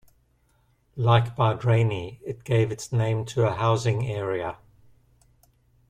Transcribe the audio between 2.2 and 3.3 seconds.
it gave its name